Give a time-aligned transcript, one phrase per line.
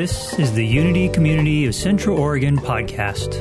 [0.00, 3.32] This is the Unity Community of Central Oregon podcast.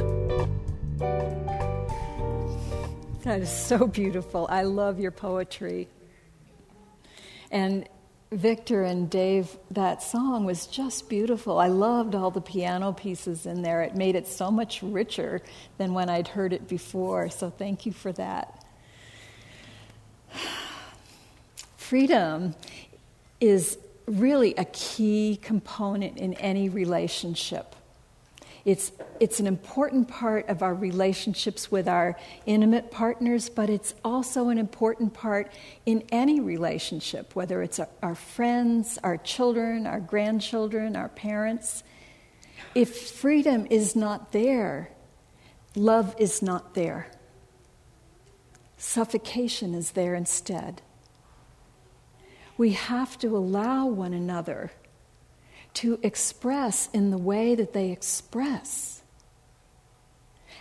[3.23, 4.45] That is so beautiful.
[4.49, 5.87] I love your poetry.
[7.49, 7.87] And
[8.33, 11.59] Victor and Dave, that song was just beautiful.
[11.59, 13.81] I loved all the piano pieces in there.
[13.81, 15.41] It made it so much richer
[15.77, 17.29] than when I'd heard it before.
[17.29, 18.65] So thank you for that.
[21.77, 22.53] Freedom
[23.39, 23.77] is
[24.09, 27.75] really a key component in any relationship.
[28.65, 34.49] It's, it's an important part of our relationships with our intimate partners, but it's also
[34.49, 35.51] an important part
[35.85, 41.83] in any relationship, whether it's our, friends, our children, our grandchildren, our parents.
[42.75, 44.91] If freedom is not there,
[45.75, 47.11] love is not there.
[48.77, 50.81] Suffocation is there instead
[52.59, 54.69] we have to allow one another
[55.73, 59.01] to express in the way that they express.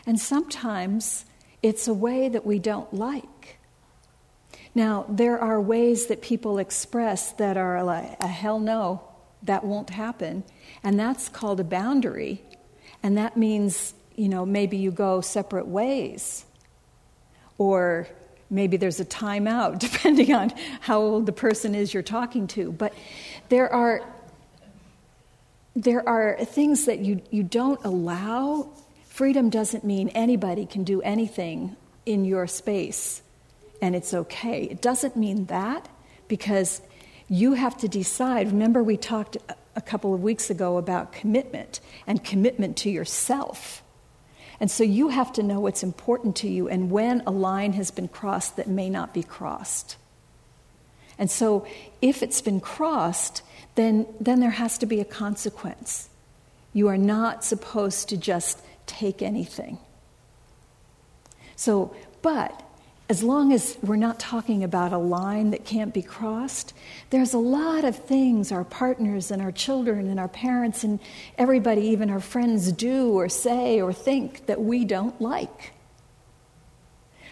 [0.06, 1.24] And sometimes
[1.60, 3.58] it's a way that we don't like.
[4.76, 9.02] Now, there are ways that people express that are like, a hell no,
[9.42, 10.44] that won't happen.
[10.84, 12.40] And that's called a boundary.
[13.02, 16.44] And that means, you know, maybe you go separate ways.
[17.58, 18.06] Or
[18.50, 22.72] Maybe there's a timeout, depending on how old the person is you're talking to.
[22.72, 22.94] But
[23.48, 24.02] there are,
[25.74, 28.70] there are things that you, you don't allow.
[29.06, 33.22] Freedom doesn't mean anybody can do anything in your space
[33.80, 34.64] and it's okay.
[34.64, 35.88] It doesn't mean that
[36.26, 36.80] because
[37.28, 38.48] you have to decide.
[38.48, 39.36] Remember, we talked
[39.76, 43.82] a couple of weeks ago about commitment and commitment to yourself.
[44.60, 47.90] And so you have to know what's important to you and when a line has
[47.90, 49.96] been crossed that may not be crossed.
[51.18, 51.66] And so
[52.02, 53.42] if it's been crossed,
[53.76, 56.08] then, then there has to be a consequence.
[56.72, 59.78] You are not supposed to just take anything.
[61.56, 62.62] So, but
[63.10, 66.74] as long as we're not talking about a line that can't be crossed,
[67.08, 71.00] there's a lot of things our partners and our children and our parents and
[71.38, 75.72] everybody, even our friends, do or say or think that we don't like.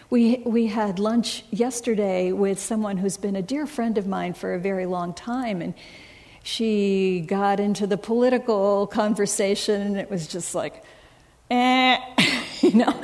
[0.09, 4.55] We, we had lunch yesterday with someone who's been a dear friend of mine for
[4.55, 5.75] a very long time, and
[6.41, 10.83] she got into the political conversation, and it was just like,
[11.49, 11.97] eh,
[12.61, 13.01] you know,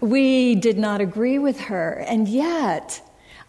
[0.00, 2.04] we did not agree with her.
[2.06, 3.00] And yet,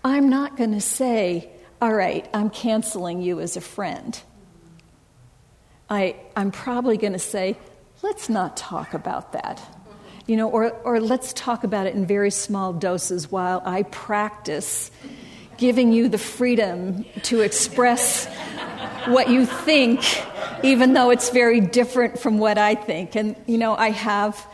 [0.04, 1.50] I'm not going to say,
[1.82, 4.20] all right, I'm canceling you as a friend.
[5.90, 7.58] I, I'm probably going to say,
[8.02, 9.62] let's not talk about that.
[10.26, 14.90] You know, or, or let's talk about it in very small doses while I practice
[15.58, 18.26] giving you the freedom to express
[19.06, 20.02] what you think,
[20.66, 23.16] even though it's very different from what I think.
[23.16, 24.46] And, you know, I have,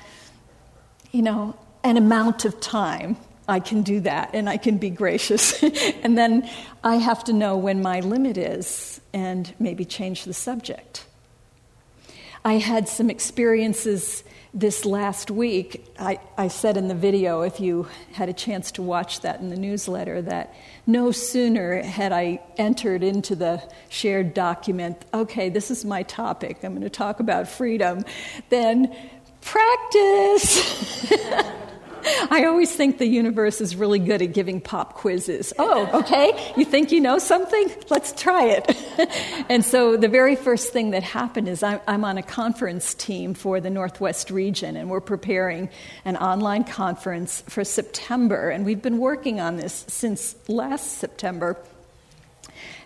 [1.11, 3.17] you know, an amount of time.
[3.47, 5.61] I can do that and I can be gracious.
[6.03, 6.49] and then
[6.83, 11.05] I have to know when my limit is and maybe change the subject.
[12.43, 15.85] I had some experiences this last week.
[15.97, 19.49] I, I, said in the video, if you had a chance to watch that in
[19.49, 20.53] the newsletter, that
[20.85, 26.71] no sooner had I entered into the shared document, okay, this is my topic, I'm
[26.71, 28.03] going to talk about freedom,
[28.49, 28.93] then
[29.39, 31.11] practice.
[32.31, 35.53] I always think the universe is really good at giving pop quizzes.
[35.59, 37.71] Oh, okay, you think you know something?
[37.89, 39.45] Let's try it.
[39.49, 43.59] and so the very first thing that happened is I'm on a conference team for
[43.59, 45.69] the Northwest region, and we're preparing
[46.05, 48.49] an online conference for September.
[48.49, 51.57] And we've been working on this since last September.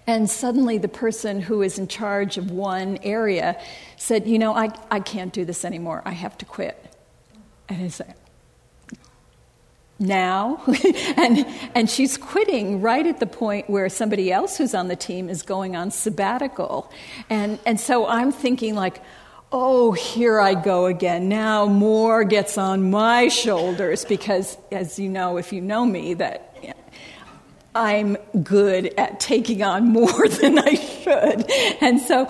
[0.07, 3.59] And suddenly, the person who is in charge of one area
[3.97, 6.03] said, You know, I, I can't do this anymore.
[6.05, 6.77] I have to quit.
[7.67, 8.13] And I said,
[9.97, 10.61] now
[11.17, 15.29] and and she's quitting right at the point where somebody else who's on the team
[15.29, 16.91] is going on sabbatical.
[17.29, 19.01] And and so i'm thinking like
[19.51, 21.29] oh here i go again.
[21.29, 26.51] Now more gets on my shoulders because as you know if you know me that
[27.73, 31.49] i'm good at taking on more than i should.
[31.81, 32.27] And so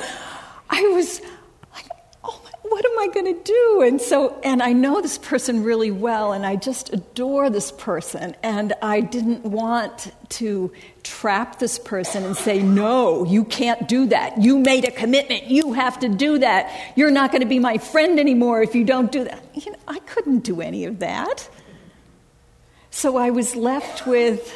[0.70, 1.22] i was
[2.70, 3.82] what am I going to do?
[3.86, 8.36] And so, and I know this person really well, and I just adore this person.
[8.44, 10.72] And I didn't want to
[11.04, 14.42] trap this person and say, no, you can't do that.
[14.42, 15.46] You made a commitment.
[15.46, 16.94] You have to do that.
[16.96, 19.44] You're not going to be my friend anymore if you don't do that.
[19.54, 21.50] You know, I couldn't do any of that.
[22.90, 24.54] So I was left with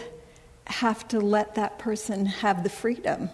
[0.66, 3.30] have to let that person have the freedom.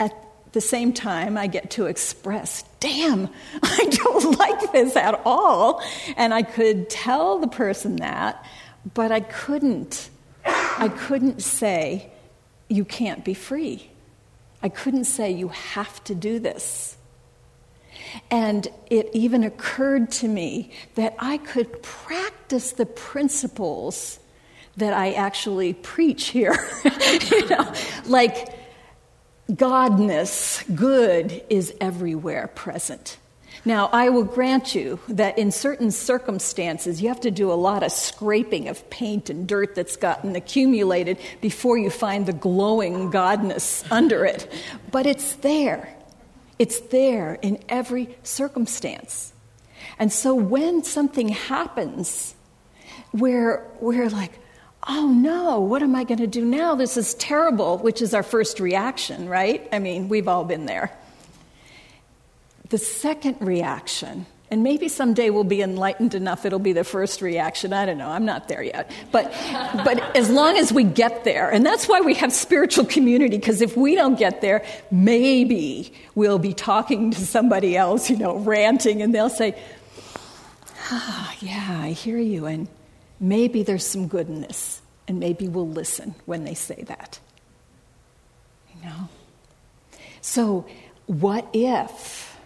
[0.00, 0.12] At
[0.52, 3.28] the same time, I get to express, damn,
[3.62, 5.82] I don't like this at all.
[6.16, 8.44] And I could tell the person that,
[8.94, 10.10] but I couldn't.
[10.44, 12.10] I couldn't say,
[12.68, 13.88] you can't be free.
[14.62, 16.96] I couldn't say, you have to do this.
[18.30, 24.18] And it even occurred to me that I could practice the principles
[24.76, 26.56] that I actually preach here.
[27.30, 27.72] you know,
[28.06, 28.61] like
[29.50, 33.18] Godness, good, is everywhere present.
[33.64, 37.82] Now, I will grant you that in certain circumstances, you have to do a lot
[37.82, 43.84] of scraping of paint and dirt that's gotten accumulated before you find the glowing godness
[43.90, 44.50] under it.
[44.90, 45.94] But it's there.
[46.58, 49.32] It's there in every circumstance.
[49.98, 52.34] And so when something happens
[53.12, 54.32] where we're like,
[54.88, 56.74] oh no, what am I going to do now?
[56.74, 59.66] This is terrible, which is our first reaction, right?
[59.72, 60.90] I mean, we've all been there.
[62.70, 67.72] The second reaction, and maybe someday we'll be enlightened enough it'll be the first reaction.
[67.72, 68.90] I don't know, I'm not there yet.
[69.12, 69.32] But,
[69.84, 73.60] but as long as we get there, and that's why we have spiritual community, because
[73.60, 79.00] if we don't get there, maybe we'll be talking to somebody else, you know, ranting,
[79.00, 79.56] and they'll say,
[80.90, 82.68] ah, yeah, I hear you, and
[83.22, 87.20] maybe there's some goodness, and maybe we'll listen when they say that.
[88.74, 89.08] You know?
[90.20, 90.66] So,
[91.06, 92.36] what if,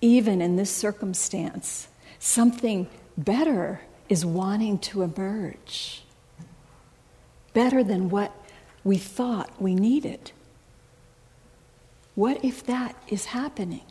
[0.00, 1.88] even in this circumstance,
[2.18, 6.02] something better is wanting to emerge?
[7.54, 8.32] Better than what
[8.82, 10.32] we thought we needed?
[12.16, 13.82] What if that is happening?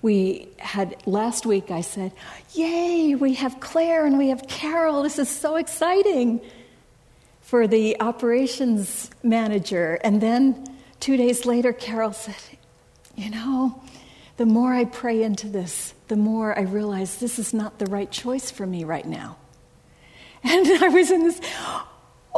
[0.00, 2.12] We had last week i said
[2.52, 5.02] yay we have claire and we have carol.
[5.02, 6.40] This is so exciting.
[7.40, 9.98] For the operations manager.
[10.04, 10.66] And then
[11.00, 12.36] two days later carol said
[13.16, 13.82] you know
[14.36, 18.10] the more i pray into this the more i realize this is not the right
[18.10, 19.36] choice for me right now.
[20.44, 21.40] And i was in this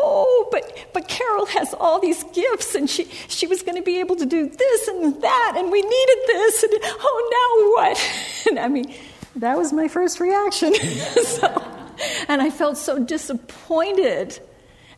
[0.03, 4.01] oh, but, but Carol has all these gifts and she, she was going to be
[4.01, 8.13] able to do this and that and we needed this and oh, now what?
[8.49, 8.95] And I mean,
[9.37, 10.75] that was my first reaction.
[11.25, 11.63] so,
[12.27, 14.41] and I felt so disappointed.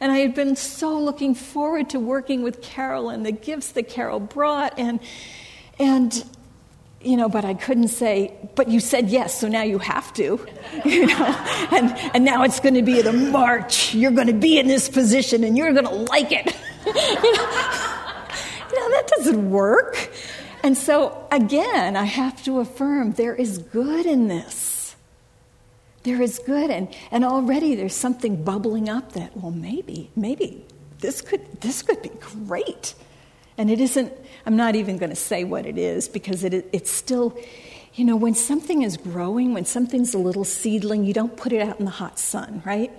[0.00, 3.88] And I had been so looking forward to working with Carol and the gifts that
[3.88, 4.78] Carol brought.
[4.78, 5.00] And,
[5.78, 6.24] and
[7.04, 10.44] you know, but I couldn't say, but you said yes, so now you have to,
[10.84, 13.94] you know, and, and now it's going to be the march.
[13.94, 16.56] You're going to be in this position and you're going to like it.
[16.86, 17.12] you, know,
[18.70, 20.10] you know, that doesn't work.
[20.62, 24.94] And so, again, I have to affirm there is good in this.
[26.04, 30.64] There is good, and, and already there's something bubbling up that, well, maybe, maybe
[30.98, 32.94] this could, this could be great.
[33.56, 34.12] And it isn't,
[34.46, 37.38] I'm not even going to say what it is because it, it's still,
[37.94, 41.60] you know, when something is growing, when something's a little seedling, you don't put it
[41.60, 42.90] out in the hot sun, right?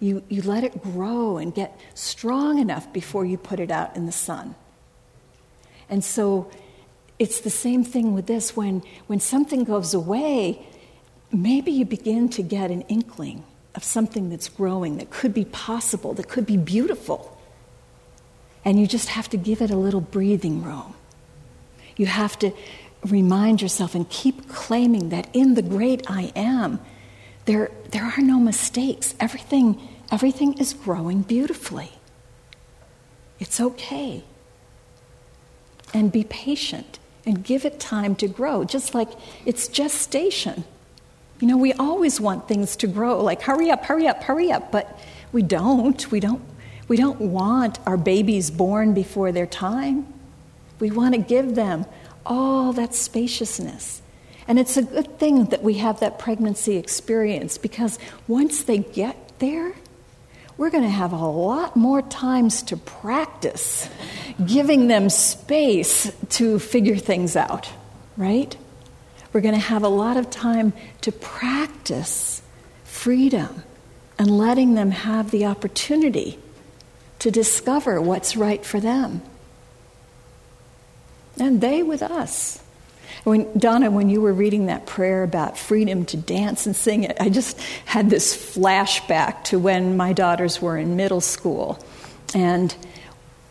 [0.00, 4.06] You, you let it grow and get strong enough before you put it out in
[4.06, 4.54] the sun.
[5.88, 6.50] And so
[7.18, 8.56] it's the same thing with this.
[8.56, 10.66] When, when something goes away,
[11.32, 13.44] maybe you begin to get an inkling
[13.74, 17.33] of something that's growing, that could be possible, that could be beautiful.
[18.64, 20.94] And you just have to give it a little breathing room.
[21.96, 22.52] You have to
[23.04, 26.80] remind yourself and keep claiming that in the great I am,
[27.44, 29.14] there, there are no mistakes.
[29.20, 29.80] Everything,
[30.10, 31.92] everything is growing beautifully.
[33.38, 34.24] It's okay.
[35.92, 39.10] And be patient and give it time to grow, just like
[39.44, 40.64] it's gestation.
[41.40, 44.72] You know, we always want things to grow, like hurry up, hurry up, hurry up,
[44.72, 44.98] but
[45.32, 46.10] we don't.
[46.10, 46.42] We don't
[46.88, 50.12] we don't want our babies born before their time.
[50.80, 51.86] We want to give them
[52.26, 54.02] all that spaciousness.
[54.46, 57.98] And it's a good thing that we have that pregnancy experience because
[58.28, 59.74] once they get there,
[60.56, 63.88] we're going to have a lot more times to practice
[64.44, 67.70] giving them space to figure things out,
[68.16, 68.56] right?
[69.32, 72.42] We're going to have a lot of time to practice
[72.84, 73.64] freedom
[74.18, 76.38] and letting them have the opportunity
[77.24, 79.22] to discover what's right for them.
[81.40, 82.62] And they with us.
[83.22, 87.16] When, Donna, when you were reading that prayer about freedom to dance and sing it,
[87.18, 91.82] I just had this flashback to when my daughters were in middle school.
[92.34, 92.76] And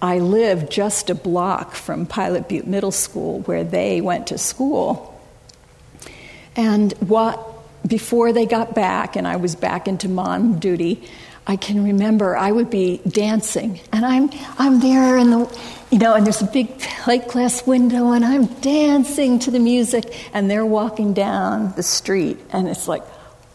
[0.03, 5.19] I lived just a block from Pilot Butte Middle School where they went to school.
[6.55, 7.43] And what,
[7.87, 11.09] before they got back and I was back into mom duty,
[11.45, 15.59] I can remember I would be dancing, and I'm I'm there in the,
[15.91, 20.29] you know, and there's a big plate glass window, and I'm dancing to the music,
[20.33, 23.03] and they're walking down the street, and it's like,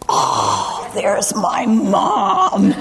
[0.08, 2.74] oh, there's my mom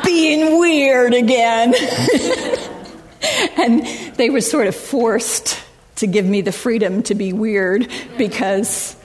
[0.04, 1.74] being weird again,
[3.58, 5.62] and they were sort of forced
[5.96, 8.96] to give me the freedom to be weird because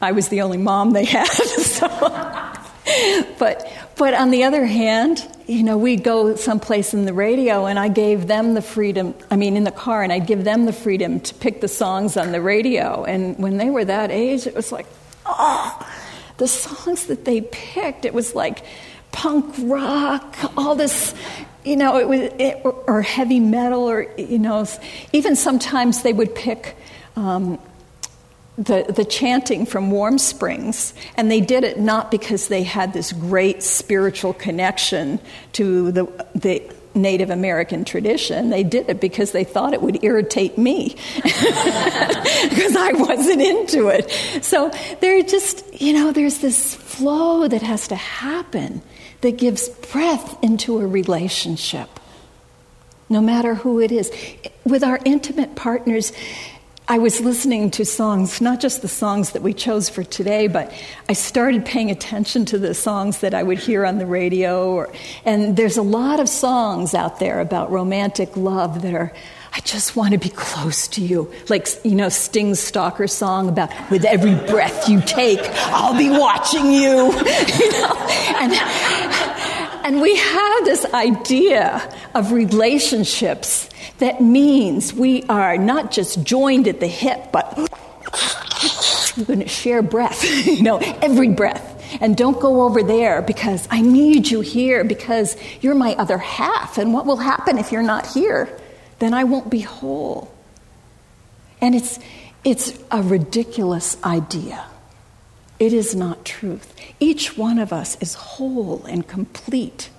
[0.00, 1.26] I was the only mom they had.
[1.26, 1.88] so.
[3.38, 7.78] but but on the other hand, you know, we'd go someplace in the radio and
[7.78, 10.72] I gave them the freedom, I mean, in the car, and I'd give them the
[10.72, 13.04] freedom to pick the songs on the radio.
[13.04, 14.86] And when they were that age, it was like,
[15.26, 15.92] oh,
[16.36, 18.64] the songs that they picked, it was like
[19.10, 21.14] punk rock, all this,
[21.64, 24.66] you know, it was, it, or heavy metal, or, you know,
[25.12, 26.76] even sometimes they would pick.
[27.16, 27.58] Um,
[28.58, 33.12] the, the chanting from Warm Springs, and they did it not because they had this
[33.12, 35.20] great spiritual connection
[35.52, 36.60] to the, the
[36.92, 38.50] Native American tradition.
[38.50, 44.10] They did it because they thought it would irritate me because I wasn't into it.
[44.44, 48.82] So there just, you know, there's this flow that has to happen
[49.20, 51.88] that gives breath into a relationship,
[53.08, 54.10] no matter who it is.
[54.64, 56.12] With our intimate partners,
[56.90, 60.72] I was listening to songs, not just the songs that we chose for today, but
[61.06, 64.72] I started paying attention to the songs that I would hear on the radio.
[64.72, 64.90] Or,
[65.26, 69.12] and there's a lot of songs out there about romantic love that are,
[69.52, 71.30] I just want to be close to you.
[71.50, 76.72] Like, you know, Sting's Stalker song about, with every breath you take, I'll be watching
[76.72, 77.12] you.
[77.12, 78.06] you know?
[78.38, 79.27] And,
[79.88, 86.78] and we have this idea of relationships that means we are not just joined at
[86.78, 87.56] the hip, but
[89.16, 91.82] we're going to share breath, you know, every breath.
[92.02, 96.76] And don't go over there because I need you here because you're my other half.
[96.76, 98.46] And what will happen if you're not here?
[98.98, 100.30] Then I won't be whole.
[101.62, 101.98] And it's,
[102.44, 104.66] it's a ridiculous idea.
[105.58, 106.74] It is not truth.
[107.00, 109.90] Each one of us is whole and complete.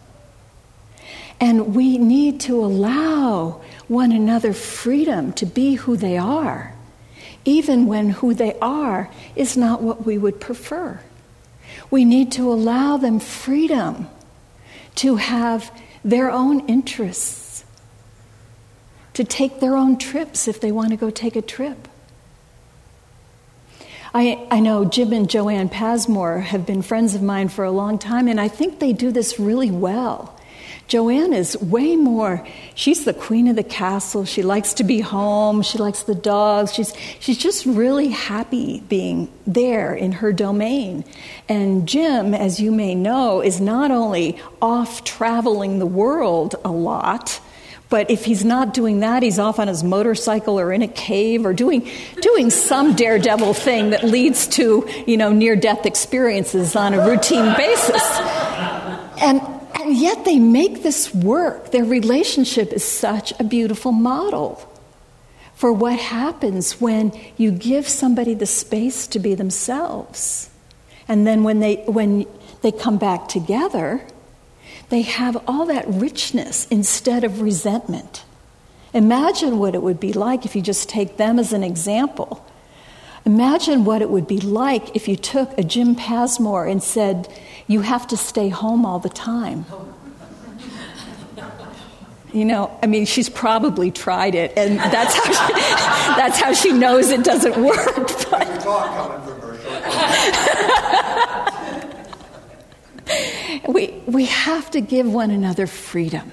[1.40, 6.76] And we need to allow one another freedom to be who they are,
[7.44, 11.00] even when who they are is not what we would prefer.
[11.92, 14.10] We need to allow them freedom
[14.96, 15.72] to have
[16.04, 17.66] their own interests,
[19.14, 21.89] to take their own trips if they want to go take a trip.
[24.14, 28.00] I, I know Jim and Joanne Pasmore have been friends of mine for a long
[28.00, 30.36] time, and I think they do this really well.
[30.88, 34.26] Joanne is way more, she's the queen of the castle.
[34.26, 35.62] She likes to be home.
[35.62, 36.74] She likes the dogs.
[36.74, 41.06] She's, she's just really happy being there in her domain.
[41.48, 47.40] And Jim, as you may know, is not only off traveling the world a lot,
[47.90, 51.46] but if he's not doing that, he's off on his motorcycle or in a cave
[51.46, 51.90] or doing,
[52.22, 57.56] doing some daredevil thing that leads to, you know, near death experiences on a routine
[57.58, 58.04] basis.
[59.22, 59.42] And
[59.80, 61.72] and yet they make this work.
[61.72, 64.64] Their relationship is such a beautiful model
[65.56, 70.50] for what happens when you give somebody the space to be themselves.
[71.08, 72.28] And then when they, when
[72.62, 74.06] they come back together,
[74.90, 78.24] they have all that richness instead of resentment.
[78.94, 82.46] Imagine what it would be like if you just take them as an example.
[83.26, 87.28] Imagine what it would be like if you took a Jim Pasmore and said,
[87.68, 89.66] You have to stay home all the time.
[92.34, 95.54] You know, I mean, she's probably tried it, and that's how she,
[96.20, 98.08] that's how she knows it doesn't work.
[103.68, 106.32] we, we have to give one another freedom.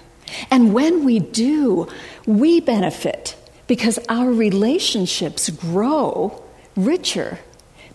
[0.50, 1.88] And when we do,
[2.26, 6.42] we benefit because our relationships grow
[6.76, 7.38] richer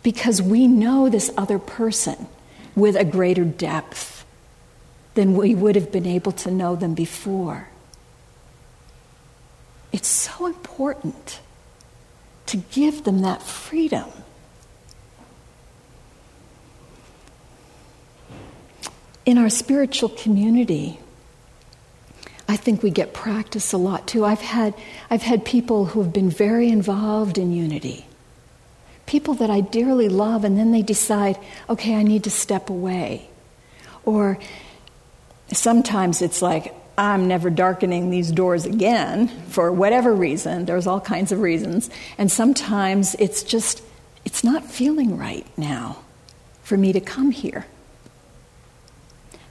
[0.03, 2.27] because we know this other person
[2.75, 4.25] with a greater depth
[5.13, 7.67] than we would have been able to know them before.
[9.91, 11.39] It's so important
[12.47, 14.09] to give them that freedom.
[19.25, 20.99] In our spiritual community,
[22.47, 24.25] I think we get practice a lot too.
[24.25, 24.73] I've had,
[25.09, 28.05] I've had people who have been very involved in unity,
[29.05, 31.37] people that I dearly love, and then they decide,
[31.69, 33.29] okay, I need to step away.
[34.05, 34.39] Or
[35.53, 40.65] sometimes it's like, I'm never darkening these doors again for whatever reason.
[40.65, 41.89] There's all kinds of reasons.
[42.17, 43.81] And sometimes it's just,
[44.25, 45.99] it's not feeling right now
[46.63, 47.65] for me to come here.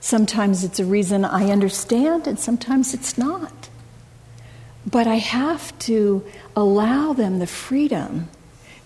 [0.03, 3.69] Sometimes it's a reason I understand, and sometimes it's not.
[4.85, 8.27] But I have to allow them the freedom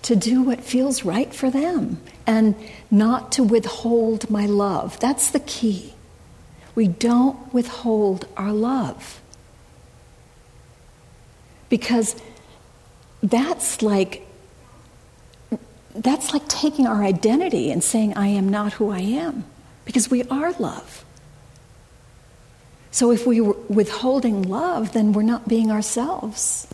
[0.02, 2.54] to do what feels right for them and
[2.92, 5.00] not to withhold my love.
[5.00, 5.94] That's the key.
[6.76, 9.22] We don't withhold our love.
[11.70, 12.22] Because
[13.24, 14.28] that's like
[15.96, 19.46] that's like taking our identity and saying I am not who I am
[19.86, 21.06] because we are love.
[22.92, 26.68] So if we were withholding love, then we're not being ourselves.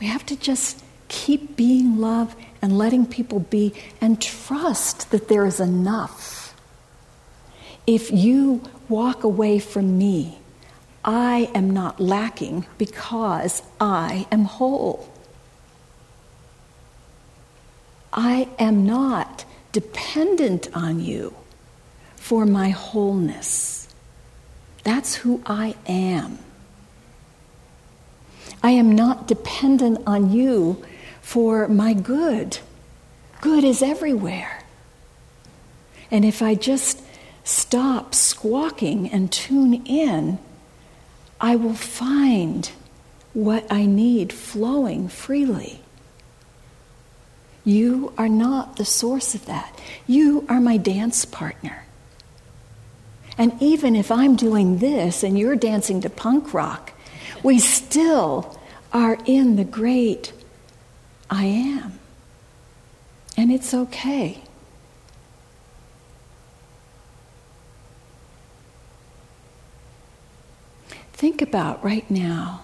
[0.00, 5.46] We have to just keep being love and letting people be and trust that there
[5.46, 6.54] is enough.
[7.86, 10.38] If you walk away from me,
[11.04, 15.08] I am not lacking because I am whole.
[18.12, 21.34] I am not dependent on you
[22.14, 23.88] for my wholeness.
[24.84, 26.38] That's who I am.
[28.62, 30.82] I am not dependent on you
[31.20, 32.58] for my good.
[33.40, 34.62] Good is everywhere.
[36.10, 37.02] And if I just
[37.42, 40.38] stop squawking and tune in,
[41.40, 42.70] I will find
[43.32, 45.83] what I need flowing freely.
[47.64, 49.78] You are not the source of that.
[50.06, 51.84] You are my dance partner.
[53.38, 56.92] And even if I'm doing this and you're dancing to punk rock,
[57.42, 58.58] we still
[58.92, 60.32] are in the great
[61.30, 61.98] I am.
[63.36, 64.40] And it's okay.
[71.12, 72.62] Think about right now.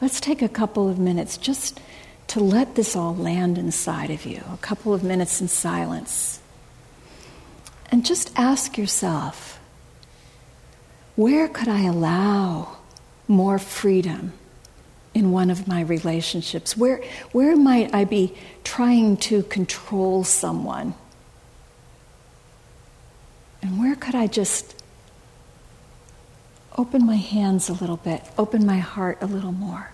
[0.00, 1.80] Let's take a couple of minutes just
[2.28, 6.40] to let this all land inside of you, a couple of minutes in silence.
[7.90, 9.58] And just ask yourself
[11.16, 12.76] where could I allow
[13.26, 14.34] more freedom
[15.14, 16.76] in one of my relationships?
[16.76, 20.94] Where, where might I be trying to control someone?
[23.62, 24.80] And where could I just
[26.76, 29.90] open my hands a little bit, open my heart a little more?